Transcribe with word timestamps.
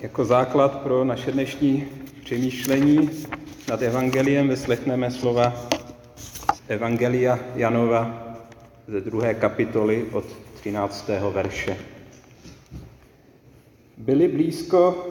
Jako 0.00 0.24
základ 0.24 0.82
pro 0.82 1.04
naše 1.04 1.32
dnešní 1.32 1.84
přemýšlení 2.24 3.10
nad 3.68 3.82
Evangeliem 3.82 4.48
vyslechneme 4.48 5.10
slova 5.10 5.68
z 6.54 6.62
Evangelia 6.68 7.38
Janova 7.54 8.34
ze 8.88 9.00
druhé 9.00 9.34
kapitoly 9.34 10.06
od 10.12 10.24
13. 10.60 11.10
verše. 11.32 11.76
Byly 13.96 14.28
blízko 14.28 15.06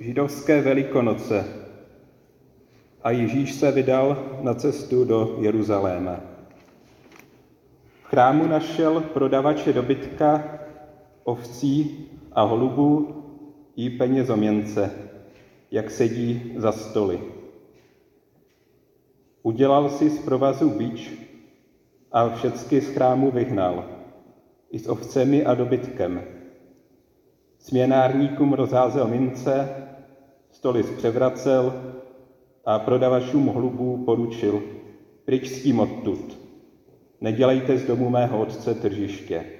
židovské 0.00 0.62
velikonoce 0.62 1.44
a 3.02 3.10
Ježíš 3.10 3.54
se 3.54 3.72
vydal 3.72 4.38
na 4.42 4.54
cestu 4.54 5.04
do 5.04 5.36
Jeruzaléma. 5.40 6.20
V 8.02 8.08
chrámu 8.08 8.46
našel 8.46 9.00
prodavače 9.00 9.72
dobytka, 9.72 10.44
ovcí 11.24 12.06
a 12.32 12.42
holubů 12.42 13.17
i 13.78 13.90
penězoměnce, 13.90 14.90
jak 15.70 15.90
sedí 15.90 16.52
za 16.56 16.72
stoly. 16.72 17.20
Udělal 19.42 19.88
si 19.88 20.10
z 20.10 20.18
provazu 20.18 20.70
bič 20.70 21.12
a 22.12 22.28
všecky 22.28 22.80
z 22.80 22.88
chrámu 22.88 23.30
vyhnal, 23.30 23.84
i 24.70 24.78
s 24.78 24.88
ovcemi 24.88 25.44
a 25.44 25.54
dobytkem. 25.54 26.24
Směnárníkům 27.58 28.52
rozházel 28.52 29.08
mince, 29.08 29.68
stoly 30.50 30.82
zpřevracel 30.82 31.74
a 32.64 32.78
prodavačům 32.78 33.46
hlubů 33.46 34.04
poručil, 34.04 34.62
pryč 35.24 35.48
s 35.48 35.62
tím 35.62 35.80
odtud, 35.80 36.38
nedělejte 37.20 37.78
z 37.78 37.84
domu 37.84 38.10
mého 38.10 38.40
otce 38.40 38.74
tržiště. 38.74 39.57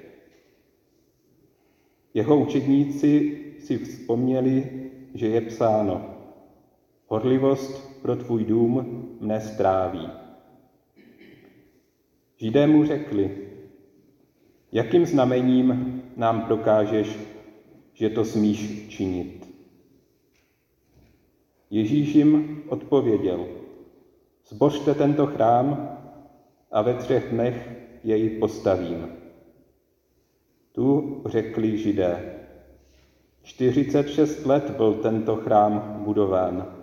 Jeho 2.13 2.37
učedníci 2.37 3.39
si 3.59 3.77
vzpomněli, 3.77 4.69
že 5.13 5.27
je 5.27 5.41
psáno, 5.41 6.15
horlivost 7.07 8.01
pro 8.01 8.15
tvůj 8.15 8.45
dům 8.45 9.05
mne 9.19 9.41
stráví. 9.41 10.09
Židé 12.37 12.67
mu 12.67 12.85
řekli, 12.85 13.47
jakým 14.71 15.05
znamením 15.05 16.01
nám 16.15 16.41
prokážeš, 16.41 17.19
že 17.93 18.09
to 18.09 18.25
smíš 18.25 18.87
činit. 18.87 19.49
Ježíš 21.69 22.15
jim 22.15 22.63
odpověděl, 22.69 23.47
zbožte 24.47 24.93
tento 24.93 25.27
chrám 25.27 25.97
a 26.71 26.81
ve 26.81 26.93
třech 26.93 27.31
dnech 27.31 27.69
jej 28.03 28.29
postavím. 28.29 29.07
Tu 30.71 31.21
řekli 31.25 31.77
židé, 31.77 32.39
46 33.43 34.45
let 34.45 34.69
byl 34.77 34.93
tento 34.93 35.35
chrám 35.35 36.01
budován 36.03 36.75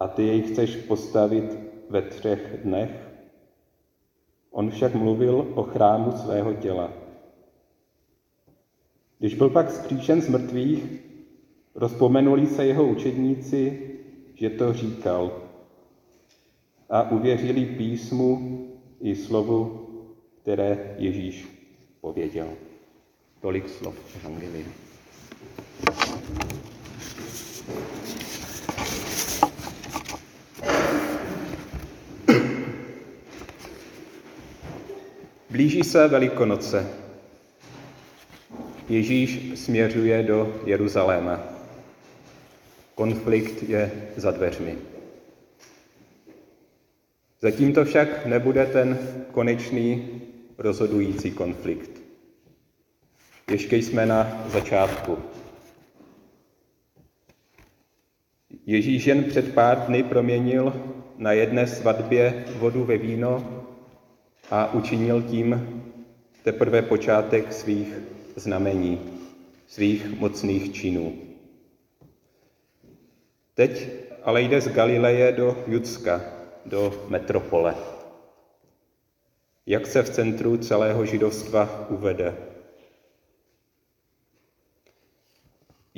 a 0.00 0.08
ty 0.08 0.26
jej 0.26 0.42
chceš 0.42 0.76
postavit 0.76 1.58
ve 1.90 2.02
třech 2.02 2.60
dnech? 2.64 3.08
On 4.50 4.70
však 4.70 4.94
mluvil 4.94 5.52
o 5.54 5.62
chrámu 5.62 6.12
svého 6.12 6.54
těla. 6.54 6.92
Když 9.18 9.34
byl 9.34 9.50
pak 9.50 9.70
skříšen 9.70 10.22
z 10.22 10.28
mrtvých, 10.28 11.02
rozpomenuli 11.74 12.46
se 12.46 12.66
jeho 12.66 12.86
učedníci, 12.86 13.90
že 14.34 14.50
to 14.50 14.72
říkal 14.72 15.42
a 16.90 17.10
uvěřili 17.10 17.66
písmu 17.66 18.58
i 19.00 19.14
slovu, 19.14 19.86
které 20.42 20.96
Ježíš 20.98 21.48
pověděl. 22.00 22.48
Tolik 23.40 23.68
slov 23.68 23.94
Evangelia. 24.16 24.66
Blíží 35.50 35.84
se 35.84 36.08
Velikonoce. 36.08 36.86
Ježíš 38.88 39.60
směřuje 39.60 40.22
do 40.22 40.60
Jeruzaléma. 40.66 41.40
Konflikt 42.94 43.62
je 43.62 44.10
za 44.16 44.30
dveřmi. 44.30 44.78
Zatím 47.40 47.72
to 47.72 47.84
však 47.84 48.26
nebude 48.26 48.66
ten 48.66 48.98
konečný 49.32 50.08
rozhodující 50.58 51.30
konflikt. 51.30 51.97
Ještě 53.50 53.76
jsme 53.76 54.06
na 54.06 54.44
začátku. 54.48 55.18
Ježíš 58.66 59.06
jen 59.06 59.24
před 59.24 59.54
pár 59.54 59.86
dny 59.86 60.02
proměnil 60.02 60.94
na 61.16 61.32
jedné 61.32 61.66
svatbě 61.66 62.44
vodu 62.56 62.84
ve 62.84 62.98
víno 62.98 63.62
a 64.50 64.74
učinil 64.74 65.22
tím 65.22 65.82
teprve 66.42 66.82
počátek 66.82 67.52
svých 67.52 67.94
znamení, 68.36 69.00
svých 69.66 70.18
mocných 70.18 70.72
činů. 70.72 71.16
Teď 73.54 73.88
ale 74.22 74.42
jde 74.42 74.60
z 74.60 74.68
Galileje 74.68 75.32
do 75.32 75.64
Judska, 75.66 76.20
do 76.66 77.06
metropole. 77.08 77.74
Jak 79.66 79.86
se 79.86 80.02
v 80.02 80.10
centru 80.10 80.56
celého 80.56 81.04
židovstva 81.06 81.86
uvede? 81.90 82.57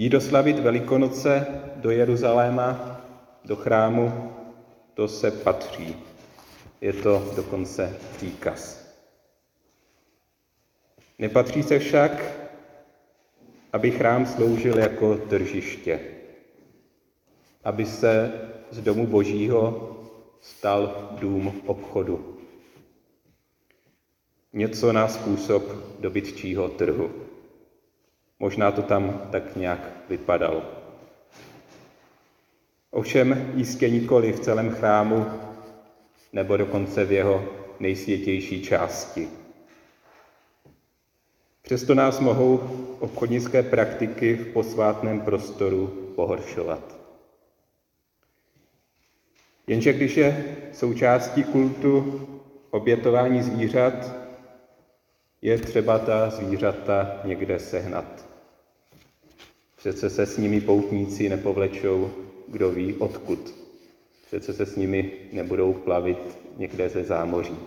Jít 0.00 0.10
doslavit 0.10 0.58
Velikonoce 0.58 1.46
do 1.76 1.90
Jeruzaléma, 1.90 3.00
do 3.44 3.56
chrámu, 3.56 4.32
to 4.94 5.08
se 5.08 5.30
patří. 5.30 5.96
Je 6.80 6.92
to 6.92 7.32
dokonce 7.36 7.96
příkaz. 8.16 8.88
Nepatří 11.18 11.62
se 11.62 11.78
však, 11.78 12.32
aby 13.72 13.90
chrám 13.90 14.26
sloužil 14.26 14.78
jako 14.78 15.16
tržiště, 15.16 16.00
aby 17.64 17.86
se 17.86 18.32
z 18.70 18.80
domu 18.80 19.06
Božího 19.06 19.96
stal 20.40 21.10
dům 21.20 21.62
obchodu. 21.66 22.38
Něco 24.52 24.92
na 24.92 25.08
způsob 25.08 25.62
dobytčího 25.98 26.68
trhu. 26.68 27.29
Možná 28.40 28.72
to 28.72 28.82
tam 28.82 29.28
tak 29.32 29.56
nějak 29.56 29.80
vypadalo. 30.08 30.62
Ovšem 32.90 33.52
jistě 33.54 33.90
nikoli 33.90 34.32
v 34.32 34.40
celém 34.40 34.70
chrámu, 34.70 35.26
nebo 36.32 36.56
dokonce 36.56 37.04
v 37.04 37.12
jeho 37.12 37.44
nejsvětější 37.80 38.62
části. 38.62 39.28
Přesto 41.62 41.94
nás 41.94 42.20
mohou 42.20 42.56
obchodnické 43.00 43.62
praktiky 43.62 44.34
v 44.34 44.52
posvátném 44.52 45.20
prostoru 45.20 45.86
pohoršovat. 46.16 46.96
Jenže 49.66 49.92
když 49.92 50.16
je 50.16 50.56
součástí 50.72 51.44
kultu 51.44 52.20
obětování 52.70 53.42
zvířat, 53.42 54.12
je 55.42 55.58
třeba 55.58 55.98
ta 55.98 56.30
zvířata 56.30 57.20
někde 57.24 57.58
sehnat. 57.58 58.29
Přece 59.80 60.10
se 60.10 60.26
s 60.26 60.36
nimi 60.36 60.60
poutníci 60.60 61.28
nepovlečou, 61.28 62.10
kdo 62.48 62.70
ví 62.70 62.94
odkud. 62.94 63.54
Přece 64.26 64.52
se 64.52 64.66
s 64.66 64.76
nimi 64.76 65.12
nebudou 65.32 65.72
plavit 65.72 66.38
někde 66.56 66.88
ze 66.88 67.04
zámoří. 67.04 67.58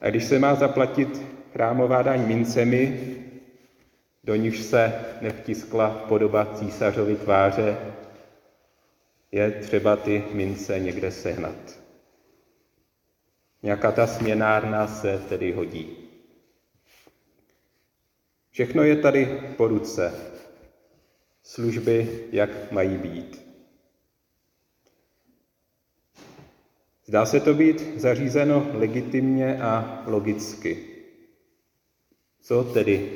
A 0.00 0.10
když 0.10 0.24
se 0.24 0.38
má 0.38 0.54
zaplatit 0.54 1.22
chrámová 1.52 2.02
daň 2.02 2.26
mincemi, 2.26 3.16
do 4.24 4.34
níž 4.34 4.62
se 4.62 5.04
nevtiskla 5.20 5.90
podoba 6.08 6.54
císařovy 6.54 7.16
tváře, 7.16 7.76
je 9.32 9.50
třeba 9.50 9.96
ty 9.96 10.24
mince 10.32 10.80
někde 10.80 11.10
sehnat. 11.10 11.80
Nějaká 13.62 13.92
ta 13.92 14.06
směnárna 14.06 14.86
se 14.86 15.18
tedy 15.28 15.52
hodí. 15.52 16.09
Všechno 18.50 18.82
je 18.82 18.96
tady 18.96 19.40
po 19.56 19.68
ruce. 19.68 20.14
Služby, 21.42 22.24
jak 22.32 22.72
mají 22.72 22.98
být. 22.98 23.50
Zdá 27.06 27.26
se 27.26 27.40
to 27.40 27.54
být 27.54 28.00
zařízeno 28.00 28.70
legitimně 28.72 29.62
a 29.62 30.04
logicky. 30.06 30.86
Co 32.42 32.64
tedy 32.64 33.10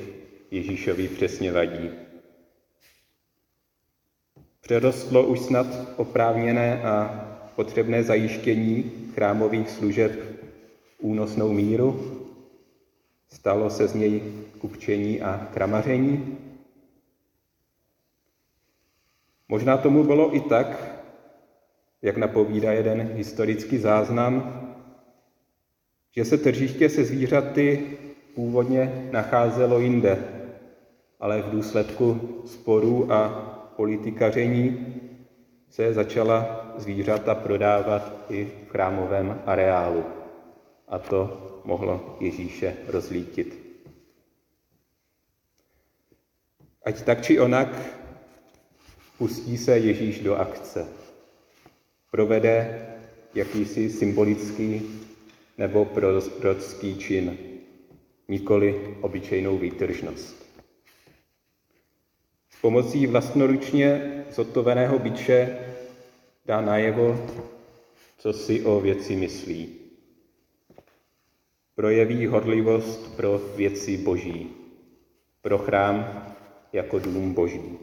Ježíšovi 0.51 1.09
přesně 1.09 1.53
vadí? 1.53 1.91
Přerostlo 4.61 5.27
už 5.27 5.41
snad 5.41 5.67
oprávněné 5.97 6.83
a 6.83 7.25
potřebné 7.57 8.03
zajištění 8.03 8.93
chrámových 9.15 9.71
služeb 9.71 10.13
únosnou 10.99 11.53
míru? 11.53 12.24
Stalo 13.35 13.71
se 13.71 13.89
z 13.89 13.95
něj 13.95 14.23
kupčení 14.59 15.23
a 15.23 15.49
kramaření? 15.55 16.39
Možná 19.49 19.77
tomu 19.77 20.05
bylo 20.05 20.37
i 20.37 20.41
tak, 20.41 20.95
jak 22.03 22.17
napovídá 22.17 22.73
jeden 22.73 23.01
historický 23.01 23.79
záznam, 23.79 24.61
že 26.17 26.25
se 26.25 26.39
tržiště 26.39 26.89
se 26.89 27.05
zvířaty 27.05 27.99
původně 28.35 29.09
nacházelo 29.13 29.79
jinde, 29.79 30.19
ale 31.21 31.43
v 31.43 31.51
důsledku 31.51 32.21
sporů 32.47 33.13
a 33.13 33.29
politikaření 33.77 34.95
se 35.71 35.95
začala 35.95 36.67
zvířata 36.77 37.35
prodávat 37.35 38.13
i 38.29 38.45
v 38.45 38.71
chrámovém 38.71 39.43
areálu. 39.47 40.24
A 40.89 40.99
to 40.99 41.21
mohlo 41.65 42.17
Ježíše 42.21 42.77
rozlítit. 42.87 43.65
Ať 46.85 47.03
tak 47.03 47.23
či 47.23 47.41
onak, 47.41 47.69
pustí 49.19 49.59
se 49.59 49.79
Ježíš 49.79 50.21
do 50.21 50.37
akce. 50.37 50.89
Provede 52.11 52.87
jakýsi 53.35 53.91
symbolický 53.91 54.83
nebo 55.59 55.85
prorocký 55.85 56.99
čin, 56.99 57.39
nikoli 58.29 58.97
obyčejnou 59.01 59.59
výtržnost. 59.59 60.45
S 62.51 62.61
pomocí 62.61 63.07
vlastnoručně 63.07 64.25
zotoveného 64.31 64.99
byče 64.99 65.59
dá 66.47 66.61
najevo, 66.61 67.27
co 68.19 68.33
si 68.33 68.63
o 68.63 68.81
věci 68.81 69.17
myslí. 69.17 69.84
Projeví 71.75 72.27
horlivost 72.27 73.17
pro 73.17 73.39
věci 73.57 73.97
boží, 73.97 74.57
pro 75.43 75.59
chrám 75.59 76.27
jako 76.73 76.99
dům 76.99 77.35
boží. 77.35 77.79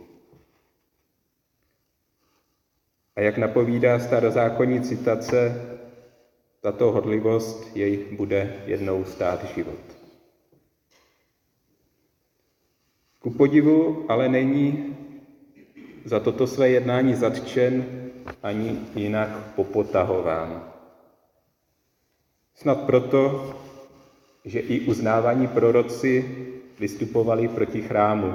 A 3.15 3.21
jak 3.21 3.37
napovídá 3.37 3.99
starozákonní 3.99 4.81
citace, 4.81 5.67
tato 6.61 6.91
hodlivost 6.91 7.75
jej 7.75 7.97
bude 7.97 8.63
jednou 8.65 9.05
stát 9.05 9.55
život. 9.55 9.79
Ku 13.19 13.29
podivu 13.29 14.05
ale 14.09 14.29
není 14.29 14.97
za 16.05 16.19
toto 16.19 16.47
své 16.47 16.69
jednání 16.69 17.15
zatčen 17.15 17.85
ani 18.43 18.79
jinak 18.95 19.53
popotahován. 19.55 20.73
Snad 22.55 22.85
proto, 22.85 23.53
že 24.45 24.59
i 24.59 24.79
uznávaní 24.79 25.47
proroci 25.47 26.35
vystupovali 26.79 27.47
proti 27.47 27.81
chrámu, 27.81 28.33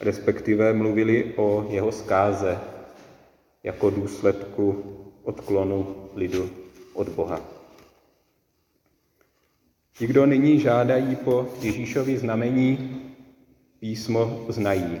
respektive 0.00 0.72
mluvili 0.72 1.34
o 1.36 1.66
jeho 1.70 1.92
zkáze 1.92 2.58
jako 3.62 3.90
důsledku 3.90 4.84
odklonu 5.22 5.96
lidu 6.14 6.50
od 6.94 7.08
Boha. 7.08 7.40
Ti, 9.98 10.06
kdo 10.06 10.26
nyní 10.26 10.60
žádají 10.60 11.16
po 11.16 11.46
Ježíšovi 11.62 12.18
znamení, 12.18 13.00
písmo 13.80 14.46
znají. 14.48 15.00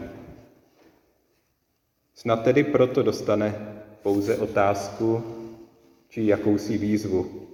Snad 2.14 2.44
tedy 2.44 2.64
proto 2.64 3.02
dostane 3.02 3.54
pouze 4.02 4.36
otázku 4.36 5.22
či 6.08 6.26
jakousi 6.26 6.78
výzvu. 6.78 7.47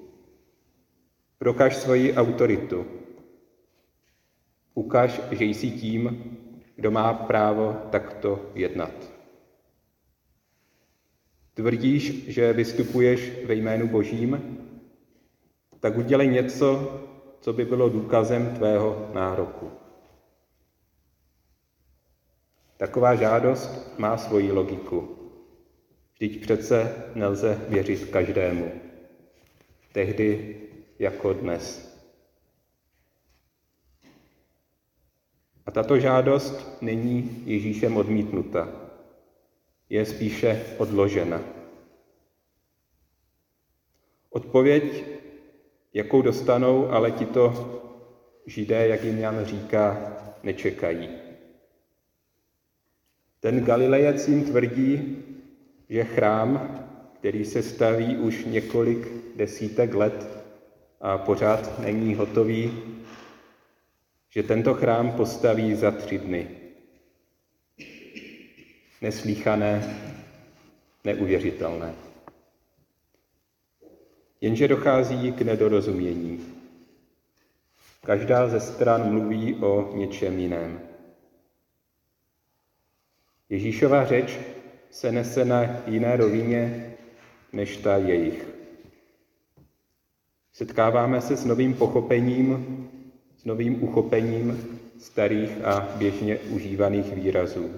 Prokaž 1.45 1.77
svoji 1.77 2.15
autoritu. 2.17 2.87
Ukaž, 4.75 5.21
že 5.31 5.45
jsi 5.45 5.71
tím, 5.71 6.37
kdo 6.77 6.91
má 6.91 7.13
právo 7.13 7.77
takto 7.91 8.51
jednat. 8.55 9.13
Tvrdíš, 11.55 12.29
že 12.29 12.53
vystupuješ 12.53 13.33
ve 13.47 13.55
jménu 13.55 13.89
Božím? 13.89 14.59
Tak 15.81 15.97
udělej 15.97 16.29
něco, 16.29 17.01
co 17.41 17.53
by 17.53 17.65
bylo 17.65 17.89
důkazem 17.89 18.55
tvého 18.57 19.11
nároku. 19.15 19.71
Taková 22.77 23.15
žádost 23.15 23.99
má 23.99 24.17
svoji 24.17 24.53
logiku. 24.53 25.19
Vždyť 26.15 26.41
přece 26.41 27.05
nelze 27.15 27.61
věřit 27.69 28.05
každému. 28.05 28.73
Tehdy 29.93 30.61
jako 31.05 31.33
dnes. 31.33 31.95
A 35.67 35.71
tato 35.71 35.99
žádost 35.99 36.83
není 36.83 37.43
Ježíšem 37.47 37.97
odmítnuta 37.97 38.69
je 39.89 40.07
spíše 40.07 40.65
odložena. 40.79 41.43
Odpověď, 44.31 45.05
jakou 45.95 46.23
dostanou, 46.23 46.91
ale 46.91 47.11
tito 47.11 47.45
židé, 48.47 48.89
jak 48.89 49.05
jim 49.05 49.19
Jan 49.19 49.45
říká, 49.45 50.17
nečekají. 50.43 51.09
Ten 53.41 53.65
Galilejec 53.65 54.29
jim 54.29 54.45
tvrdí, 54.45 55.25
že 55.89 56.05
chrám, 56.05 56.81
který 57.15 57.45
se 57.45 57.63
staví 57.63 58.17
už 58.17 58.45
několik 58.45 59.09
desítek 59.37 59.95
let 59.95 60.44
a 61.05 61.19
pořád 61.19 61.79
není 61.79 62.15
hotový, 62.15 62.83
že 64.31 64.43
tento 64.43 64.75
chrám 64.75 65.13
postaví 65.13 65.75
za 65.75 65.91
tři 65.91 66.19
dny 66.19 66.49
neslíchané, 69.01 70.01
neuvěřitelné. 71.05 71.95
Jenže 74.41 74.69
dochází 74.69 75.33
k 75.33 75.43
nedorozumění. 75.43 76.55
Každá 78.05 78.49
ze 78.49 78.61
stran 78.61 79.13
mluví 79.13 79.55
o 79.55 79.97
něčem 79.97 80.39
jiném. 80.39 80.81
Ježíšova 83.49 84.05
řeč 84.05 84.39
se 84.91 85.13
nese 85.13 85.45
na 85.45 85.83
jiné 85.87 86.17
rovině 86.17 86.95
než 87.53 87.77
ta 87.77 87.97
jejich. 87.97 88.64
Setkáváme 90.57 91.21
se 91.21 91.37
s 91.37 91.45
novým 91.45 91.75
pochopením, 91.75 92.79
s 93.37 93.45
novým 93.45 93.83
uchopením 93.83 94.79
starých 94.99 95.65
a 95.65 95.89
běžně 95.97 96.39
užívaných 96.39 97.15
výrazů. 97.15 97.71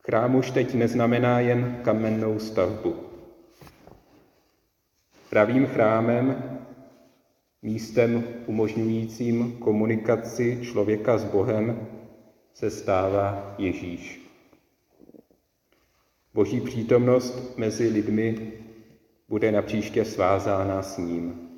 Chrám 0.00 0.34
už 0.34 0.50
teď 0.50 0.74
neznamená 0.74 1.40
jen 1.40 1.80
kamennou 1.84 2.38
stavbu. 2.38 2.96
Pravým 5.30 5.66
chrámem, 5.66 6.58
místem 7.62 8.24
umožňujícím 8.46 9.56
komunikaci 9.58 10.58
člověka 10.62 11.18
s 11.18 11.24
Bohem, 11.24 11.88
se 12.54 12.70
stává 12.70 13.54
Ježíš. 13.58 14.30
Boží 16.34 16.60
přítomnost 16.60 17.58
mezi 17.58 17.88
lidmi 17.88 18.52
bude 19.28 19.52
napříště 19.52 20.04
svázána 20.04 20.82
s 20.82 20.98
ním. 20.98 21.50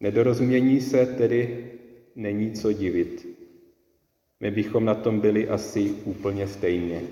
Nedorozumění 0.00 0.80
se 0.80 1.06
tedy 1.06 1.72
není 2.14 2.52
co 2.52 2.72
divit. 2.72 3.26
My 4.40 4.50
bychom 4.50 4.84
na 4.84 4.94
tom 4.94 5.20
byli 5.20 5.48
asi 5.48 5.90
úplně 5.90 6.48
stejně. 6.48 7.02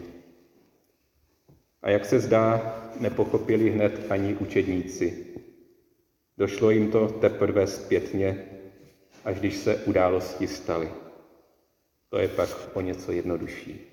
A 1.83 1.91
jak 1.91 2.05
se 2.05 2.21
zdá, 2.21 2.75
nepochopili 3.01 3.71
hned 3.71 4.07
ani 4.11 4.35
učedníci. 4.35 5.27
Došlo 6.39 6.71
jim 6.71 6.91
to 6.91 7.09
teprve 7.09 7.67
zpětně, 7.67 8.45
až 9.25 9.41
když 9.41 9.57
se 9.57 9.77
události 9.77 10.47
staly. 10.47 10.91
To 12.09 12.19
je 12.19 12.29
pak 12.29 12.77
o 12.77 12.81
něco 12.81 13.13
jednodušší. 13.13 13.92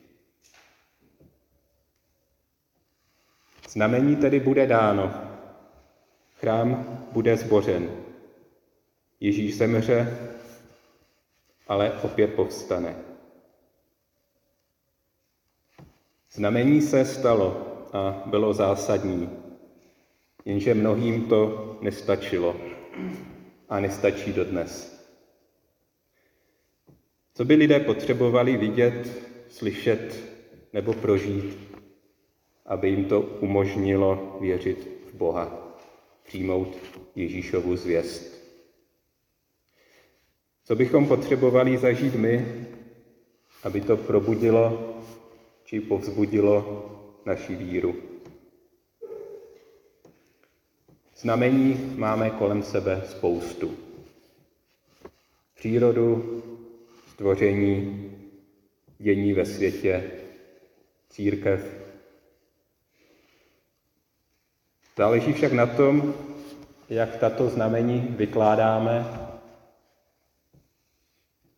Znamení 3.70 4.16
tedy 4.16 4.40
bude 4.40 4.68
dáno. 4.68 5.14
Chrám 6.36 7.00
bude 7.12 7.38
zbořen. 7.38 7.90
Ježíš 9.20 9.58
zemře, 9.58 10.18
ale 11.68 12.00
opět 12.02 12.28
povstane. 12.28 12.96
Znamení 16.32 16.82
se 16.82 17.06
stalo 17.06 17.68
a 17.94 18.24
bylo 18.26 18.54
zásadní, 18.54 19.30
jenže 20.46 20.74
mnohým 20.74 21.26
to 21.26 21.78
nestačilo 21.82 22.56
a 23.70 23.80
nestačí 23.80 24.34
dodnes. 24.34 25.00
Co 27.34 27.46
by 27.46 27.56
lidé 27.56 27.80
potřebovali 27.80 28.58
vidět, 28.58 29.28
slyšet 29.50 30.24
nebo 30.74 30.94
prožít, 30.94 31.69
aby 32.70 32.90
jim 32.90 33.06
to 33.06 33.22
umožnilo 33.22 34.38
věřit 34.42 34.88
v 35.12 35.14
Boha, 35.14 35.76
přijmout 36.24 36.78
Ježíšovu 37.16 37.76
zvěst. 37.76 38.40
Co 40.66 40.76
bychom 40.76 41.08
potřebovali 41.08 41.78
zažít 41.78 42.16
my, 42.16 42.66
aby 43.64 43.82
to 43.82 43.98
probudilo 43.98 44.96
či 45.64 45.80
povzbudilo 45.80 46.86
naši 47.26 47.56
víru? 47.56 47.96
Znamení 51.18 51.94
máme 51.98 52.30
kolem 52.30 52.64
sebe 52.64 53.04
spoustu. 53.10 53.78
Přírodu, 55.56 56.44
stvoření, 57.12 58.12
dění 59.00 59.34
ve 59.34 59.46
světě, 59.46 60.12
církev. 61.10 61.79
Záleží 65.00 65.34
však 65.34 65.52
na 65.54 65.66
tom, 65.66 66.14
jak 66.90 67.18
tato 67.18 67.50
znamení 67.50 68.00
vykládáme 68.20 69.06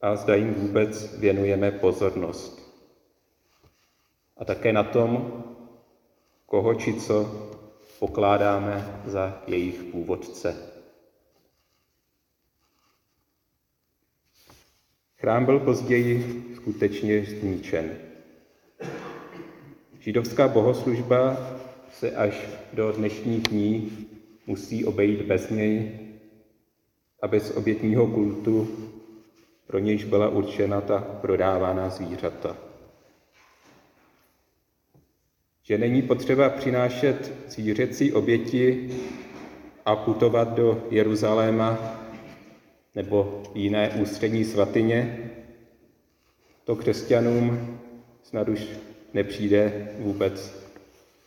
a 0.02 0.16
zda 0.16 0.36
jim 0.36 0.54
vůbec 0.54 1.18
věnujeme 1.18 1.72
pozornost. 1.72 2.62
A 4.38 4.46
také 4.46 4.74
na 4.74 4.84
tom, 4.84 5.44
koho 6.46 6.76
či 6.76 6.94
co 6.94 7.50
pokládáme 8.00 9.02
za 9.06 9.42
jejich 9.48 9.84
původce. 9.84 10.56
Chrám 15.18 15.46
byl 15.46 15.60
později 15.60 16.46
skutečně 16.56 17.26
zničen. 17.26 17.98
Židovská 20.00 20.48
bohoslužba 20.48 21.38
se 21.92 22.12
až 22.12 22.48
do 22.74 22.92
dnešních 22.92 23.44
dní 23.44 23.92
musí 24.48 24.86
obejít 24.86 25.22
bez 25.22 25.50
něj 25.50 26.00
a 27.22 27.28
bez 27.28 27.52
obětního 27.52 28.08
kultu, 28.08 28.68
pro 29.68 29.80
nějž 29.80 30.04
byla 30.04 30.30
určena 30.30 30.82
ta 30.82 31.00
prodávaná 31.22 31.90
zvířata. 31.90 32.58
Že 35.64 35.78
není 35.78 36.02
potřeba 36.02 36.50
přinášet 36.50 37.34
zvířecí 37.48 38.14
oběti 38.14 38.90
a 39.86 39.96
putovat 39.96 40.54
do 40.54 40.88
Jeruzaléma 40.90 41.98
nebo 42.96 43.44
jiné 43.56 43.90
ústřední 43.90 44.46
svatyně, 44.46 45.32
to 46.64 46.76
křesťanům 46.76 47.78
snad 48.24 48.50
už 48.50 48.68
nepřijde 49.14 49.90
vůbec 50.00 50.61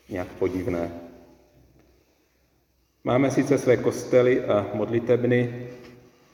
nějak 0.09 0.29
podivné. 0.29 0.91
Máme 3.05 3.31
sice 3.31 3.59
své 3.59 3.77
kostely 3.77 4.45
a 4.45 4.71
modlitebny, 4.75 5.69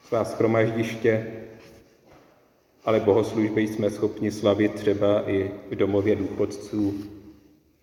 svá 0.07 0.25
schromaždiště, 0.25 1.33
ale 2.85 2.99
bohoslužby 2.99 3.67
jsme 3.67 3.89
schopni 3.89 4.31
slavit 4.31 4.73
třeba 4.73 5.29
i 5.29 5.51
v 5.69 5.75
domově 5.75 6.15
důchodců 6.15 7.03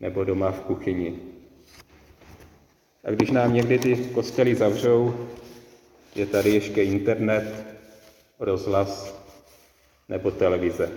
nebo 0.00 0.24
doma 0.24 0.50
v 0.50 0.60
kuchyni. 0.60 1.18
A 3.04 3.10
když 3.10 3.30
nám 3.30 3.54
někdy 3.54 3.78
ty 3.78 3.96
kostely 3.96 4.54
zavřou, 4.54 5.28
je 6.14 6.26
tady 6.26 6.50
ještě 6.50 6.82
internet, 6.82 7.64
rozhlas 8.38 9.22
nebo 10.08 10.30
televize. 10.30 10.90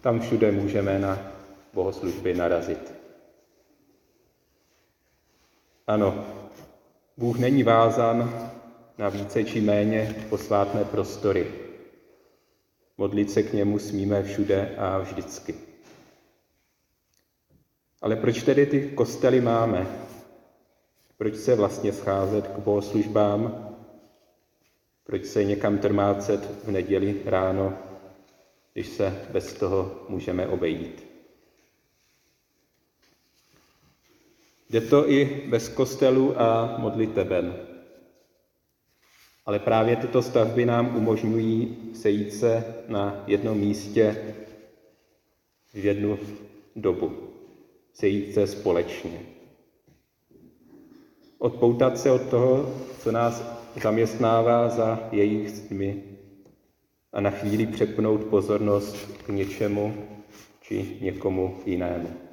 Tam 0.00 0.20
všude 0.20 0.52
můžeme 0.52 0.98
na 0.98 1.32
bohoslužby 1.74 2.34
narazit. 2.34 2.93
Ano, 5.86 6.24
Bůh 7.16 7.38
není 7.38 7.62
vázan 7.62 8.48
na 8.98 9.08
více 9.08 9.44
či 9.44 9.60
méně 9.60 10.26
posvátné 10.30 10.84
prostory. 10.84 11.52
Modlit 12.98 13.30
se 13.30 13.42
k 13.42 13.52
němu 13.52 13.78
smíme 13.78 14.22
všude 14.22 14.76
a 14.78 14.98
vždycky. 14.98 15.54
Ale 18.02 18.16
proč 18.16 18.42
tedy 18.42 18.66
ty 18.66 18.90
kostely 18.90 19.40
máme? 19.40 19.86
Proč 21.16 21.36
se 21.36 21.54
vlastně 21.54 21.92
scházet 21.92 22.48
k 22.48 22.58
bohoslužbám? 22.58 23.68
Proč 25.04 25.24
se 25.24 25.44
někam 25.44 25.78
trmácet 25.78 26.64
v 26.64 26.70
neděli 26.70 27.22
ráno, 27.24 27.78
když 28.72 28.88
se 28.88 29.26
bez 29.32 29.52
toho 29.52 30.06
můžeme 30.08 30.46
obejít? 30.46 31.03
Jde 34.74 34.80
to 34.80 35.10
i 35.10 35.46
bez 35.48 35.68
kostelu 35.68 36.40
a 36.40 36.76
modliteben. 36.78 37.54
Ale 39.46 39.58
právě 39.58 39.96
tyto 39.96 40.22
stavby 40.22 40.66
nám 40.66 40.96
umožňují 40.96 41.76
sejít 41.94 42.34
se 42.34 42.74
na 42.88 43.24
jednom 43.26 43.58
místě 43.58 44.34
v 45.74 45.84
jednu 45.84 46.18
dobu. 46.76 47.12
Sejít 47.92 48.34
se 48.34 48.46
společně. 48.46 49.20
Odpoutat 51.38 51.98
se 51.98 52.10
od 52.10 52.22
toho, 52.22 52.74
co 52.98 53.12
nás 53.12 53.42
zaměstnává 53.82 54.68
za 54.68 55.08
jejich 55.12 55.50
zdmi 55.50 56.02
a 57.12 57.20
na 57.20 57.30
chvíli 57.30 57.66
přepnout 57.66 58.24
pozornost 58.24 58.96
k 59.26 59.28
něčemu 59.28 60.06
či 60.60 60.98
někomu 61.00 61.60
jinému. 61.66 62.23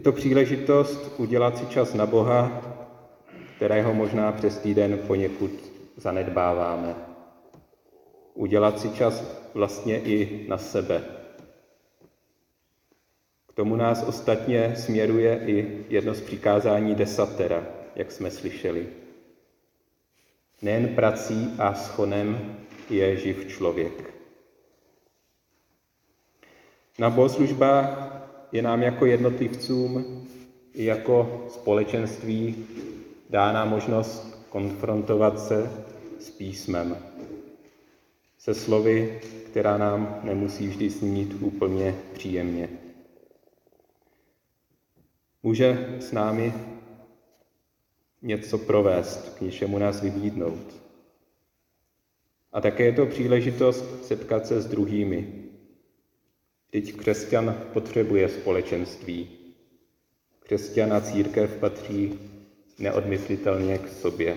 Je 0.00 0.04
to 0.04 0.12
příležitost 0.12 1.14
udělat 1.16 1.58
si 1.58 1.66
čas 1.66 1.94
na 1.94 2.06
Boha, 2.06 2.62
kterého 3.56 3.94
možná 3.94 4.32
přes 4.32 4.58
týden 4.58 4.98
poněkud 5.06 5.50
zanedbáváme. 5.96 6.94
Udělat 8.34 8.80
si 8.80 8.90
čas 8.90 9.24
vlastně 9.54 10.00
i 10.00 10.46
na 10.48 10.58
sebe. 10.58 11.04
K 13.46 13.52
tomu 13.52 13.76
nás 13.76 14.02
ostatně 14.02 14.76
směruje 14.76 15.40
i 15.46 15.84
jedno 15.88 16.14
z 16.14 16.20
přikázání 16.20 16.94
desatera, 16.94 17.66
jak 17.96 18.12
jsme 18.12 18.30
slyšeli. 18.30 18.88
Nejen 20.62 20.88
prací 20.88 21.54
a 21.58 21.74
schonem 21.74 22.56
je 22.90 23.16
živ 23.16 23.48
člověk. 23.48 24.14
Na 26.98 27.10
bohoslužbách 27.10 28.19
je 28.52 28.62
nám 28.62 28.82
jako 28.82 29.06
jednotlivcům 29.06 30.04
i 30.74 30.84
jako 30.84 31.46
společenství 31.48 32.66
dána 33.30 33.64
možnost 33.64 34.46
konfrontovat 34.48 35.40
se 35.40 35.70
s 36.18 36.30
písmem, 36.30 36.96
se 38.38 38.54
slovy, 38.54 39.20
která 39.46 39.78
nám 39.78 40.20
nemusí 40.22 40.68
vždy 40.68 40.90
snít 40.90 41.36
úplně 41.40 41.94
příjemně. 42.12 42.68
Může 45.42 45.96
s 46.00 46.12
námi 46.12 46.54
něco 48.22 48.58
provést, 48.58 49.38
k 49.38 49.40
něčemu 49.40 49.78
nás 49.78 50.02
vybídnout. 50.02 50.80
A 52.52 52.60
také 52.60 52.84
je 52.84 52.92
to 52.92 53.06
příležitost 53.06 54.04
setkat 54.04 54.46
se 54.46 54.60
s 54.60 54.66
druhými, 54.66 55.39
Vždyť 56.70 56.96
křesťan 56.96 57.54
potřebuje 57.72 58.28
společenství. 58.28 59.28
Křesťan 60.40 60.92
a 60.92 61.00
církev 61.00 61.56
patří 61.56 62.18
neodmyslitelně 62.78 63.78
k 63.78 63.88
sobě. 63.88 64.36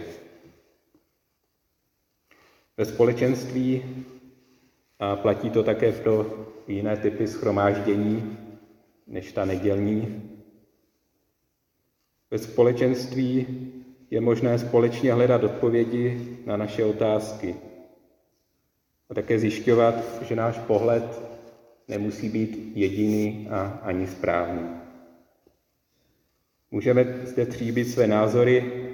Ve 2.77 2.85
společenství, 2.85 3.83
a 4.99 5.15
platí 5.15 5.49
to 5.49 5.63
také 5.63 5.91
pro 5.91 6.45
jiné 6.67 6.97
typy 6.97 7.27
schromáždění 7.27 8.37
než 9.07 9.31
ta 9.31 9.45
nedělní, 9.45 10.29
ve 12.31 12.37
společenství 12.37 13.47
je 14.09 14.21
možné 14.21 14.59
společně 14.59 15.13
hledat 15.13 15.43
odpovědi 15.43 16.37
na 16.45 16.57
naše 16.57 16.85
otázky 16.85 17.55
a 19.09 19.13
také 19.13 19.39
zjišťovat, 19.39 20.23
že 20.23 20.35
náš 20.35 20.59
pohled 20.59 21.32
nemusí 21.87 22.29
být 22.29 22.71
jediný 22.75 23.47
a 23.51 23.79
ani 23.83 24.07
správný. 24.07 24.69
Můžeme 26.71 27.03
zde 27.03 27.45
tříbit 27.45 27.85
své 27.85 28.07
názory, 28.07 28.89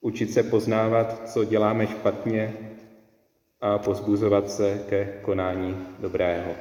učit 0.00 0.32
se 0.32 0.42
poznávat, 0.42 1.28
co 1.28 1.44
děláme 1.44 1.86
špatně 1.86 2.56
a 3.60 3.78
pozbuzovat 3.78 4.50
se 4.50 4.84
ke 4.88 5.20
konání 5.22 5.86
dobrého. 5.98 6.52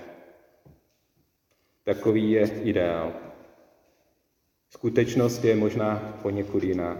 Takový 1.83 2.31
je 2.31 2.61
ideál. 2.61 3.13
Skutečnost 4.69 5.43
je 5.43 5.55
možná 5.55 6.19
poněkud 6.21 6.63
jiná, 6.63 6.97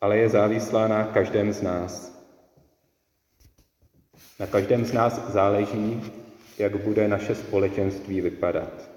ale 0.00 0.18
je 0.18 0.28
závislá 0.28 0.88
na 0.88 1.04
každém 1.04 1.52
z 1.52 1.62
nás. 1.62 2.17
Na 4.38 4.46
každém 4.46 4.84
z 4.84 4.92
nás 4.92 5.32
záleží, 5.32 6.02
jak 6.58 6.76
bude 6.76 7.08
naše 7.08 7.34
společenství 7.34 8.20
vypadat. 8.20 8.90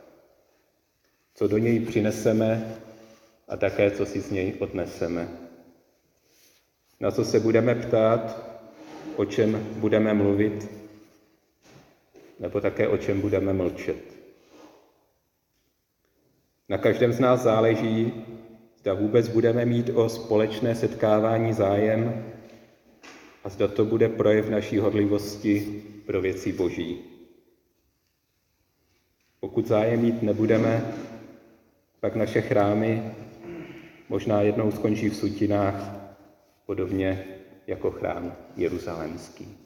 Co 1.36 1.48
do 1.48 1.57
něj 1.57 1.79
přineseme 1.79 2.75
a 3.48 3.57
také, 3.57 3.91
co 3.91 4.05
si 4.05 4.21
z 4.21 4.31
něj 4.31 4.53
odneseme. 4.60 5.27
na 7.00 7.12
co 7.12 7.25
se 7.25 7.39
budeme 7.39 7.75
ptát, 7.75 8.51
o 9.15 9.25
čem 9.25 9.67
budeme 9.75 10.13
mluvit, 10.13 10.69
nebo 12.39 12.62
také 12.62 12.88
o 12.88 12.98
čem 12.98 13.21
budeme 13.21 13.53
mlčet. 13.53 14.21
Na 16.69 16.77
každém 16.77 17.13
z 17.13 17.19
nás 17.19 17.41
záleží, 17.41 18.25
zda 18.79 18.93
vůbec 18.93 19.27
budeme 19.27 19.65
mít 19.65 19.89
o 19.89 20.10
společné 20.10 20.75
setkávání 20.75 21.53
zájem 21.53 22.25
a 23.43 23.50
zda 23.50 23.67
to 23.67 23.86
bude 23.86 24.10
projev 24.10 24.50
naší 24.50 24.77
hodlivosti 24.77 25.83
pro 26.05 26.21
věci 26.21 26.53
Boží. 26.53 27.00
Pokud 29.39 29.67
zájem 29.67 30.01
mít 30.01 30.21
nebudeme, 30.21 30.93
pak 32.00 32.15
naše 32.15 32.41
chrámy 32.41 33.13
možná 34.10 34.41
jednou 34.41 34.71
skončí 34.71 35.10
v 35.10 35.15
sutinách, 35.15 35.95
podobně 36.65 37.25
jako 37.67 37.91
chrám 37.91 38.36
jeruzalémský. 38.57 39.57